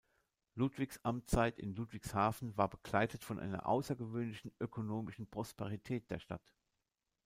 [0.55, 6.51] Ludwigs Amtszeit in Ludwigshafen war begleitet von einer außergewöhnlichen ökonomischen Prosperität der Stadt.